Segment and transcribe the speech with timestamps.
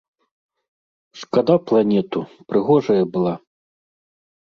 [1.19, 2.19] Шкада планету,
[2.49, 3.35] прыгожая была.